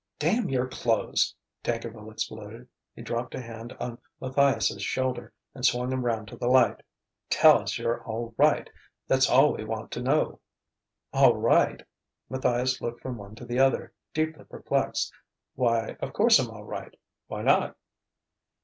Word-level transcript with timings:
"Damn 0.17 0.49
your 0.49 0.67
clothes!" 0.67 1.35
Tankerville 1.63 2.09
exploded. 2.09 2.67
He 2.95 3.03
dropped 3.03 3.35
a 3.35 3.39
hand 3.39 3.73
on 3.73 3.99
Matthias's 4.19 4.81
shoulder 4.81 5.31
and 5.53 5.63
swung 5.63 5.91
him 5.91 6.03
round 6.03 6.27
to 6.29 6.35
the 6.37 6.47
light. 6.47 6.81
"Tell 7.29 7.59
us 7.59 7.77
you're 7.77 8.03
all 8.03 8.33
right 8.35 8.67
that's 9.07 9.29
all 9.29 9.53
we 9.55 9.63
want 9.63 9.91
to 9.91 10.01
know!" 10.01 10.39
"All 11.13 11.35
right?" 11.35 11.83
Matthias 12.29 12.81
looked 12.81 13.03
from 13.03 13.15
one 13.15 13.35
to 13.35 13.45
the 13.45 13.59
other, 13.59 13.93
deeply 14.11 14.45
perplexed. 14.45 15.13
"Why, 15.53 15.95
of 15.99 16.13
course 16.13 16.39
I'm 16.39 16.49
all 16.49 16.65
right. 16.65 16.95
Why 17.27 17.43
not?" 17.43 17.77